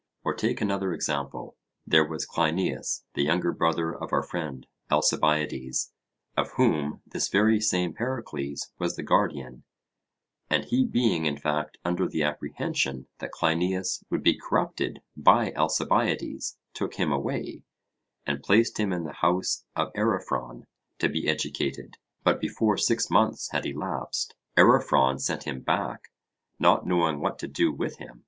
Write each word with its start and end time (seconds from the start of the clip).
Or 0.23 0.33
take 0.33 0.61
another 0.61 0.93
example: 0.93 1.55
there 1.85 2.03
was 2.03 2.25
Cleinias 2.25 3.03
the 3.13 3.21
younger 3.21 3.51
brother 3.51 3.93
of 3.93 4.11
our 4.11 4.23
friend 4.23 4.65
Alcibiades, 4.91 5.93
of 6.35 6.53
whom 6.53 7.03
this 7.05 7.29
very 7.29 7.59
same 7.61 7.93
Pericles 7.93 8.71
was 8.79 8.95
the 8.95 9.03
guardian; 9.03 9.63
and 10.49 10.65
he 10.65 10.85
being 10.87 11.27
in 11.27 11.37
fact 11.37 11.77
under 11.85 12.07
the 12.07 12.23
apprehension 12.23 13.05
that 13.19 13.29
Cleinias 13.29 14.03
would 14.09 14.23
be 14.23 14.33
corrupted 14.39 15.03
by 15.15 15.51
Alcibiades, 15.51 16.57
took 16.73 16.95
him 16.95 17.11
away, 17.11 17.61
and 18.25 18.41
placed 18.41 18.79
him 18.79 18.91
in 18.91 19.03
the 19.03 19.13
house 19.21 19.65
of 19.75 19.91
Ariphron 19.95 20.65
to 20.97 21.09
be 21.09 21.27
educated; 21.27 21.97
but 22.23 22.41
before 22.41 22.75
six 22.75 23.11
months 23.11 23.51
had 23.51 23.67
elapsed, 23.67 24.33
Ariphron 24.57 25.19
sent 25.19 25.43
him 25.43 25.59
back, 25.61 26.11
not 26.57 26.87
knowing 26.87 27.19
what 27.19 27.37
to 27.37 27.47
do 27.47 27.71
with 27.71 27.97
him. 27.99 28.19